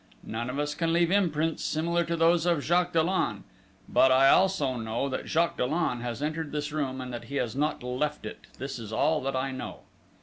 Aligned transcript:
None 0.23 0.49
of 0.49 0.57
us 0.57 0.73
can 0.73 0.93
leave 0.93 1.11
imprints 1.11 1.63
similar 1.63 2.03
to 2.05 2.15
those 2.15 2.47
of 2.47 2.63
Jacques 2.65 2.93
Dollon. 2.93 3.43
But, 3.87 4.11
I 4.11 4.29
also 4.29 4.75
know, 4.75 5.07
that 5.07 5.27
Jacques 5.27 5.57
Dollon 5.57 6.01
has 6.01 6.23
entered 6.23 6.51
this 6.51 6.71
room, 6.71 6.99
and 7.01 7.13
that 7.13 7.25
he 7.25 7.35
has 7.35 7.55
not 7.55 7.83
left 7.83 8.25
it 8.25 8.47
this 8.57 8.79
is 8.79 8.91
all 8.91 9.21
that 9.21 9.35
I 9.35 9.51
know!" 9.51 9.81